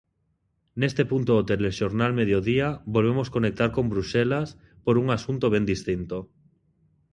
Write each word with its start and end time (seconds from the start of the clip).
Neste 0.81 1.03
punto 1.11 1.31
do 1.35 1.47
Telexornal 1.51 2.11
Mediodía 2.21 2.67
volvemos 2.95 3.31
conectar 3.35 3.69
con 3.75 3.85
Bruxelas 3.93 4.47
por 4.85 4.95
un 5.01 5.07
asunto 5.17 5.45
ben 5.53 5.65
distinto. 5.73 6.17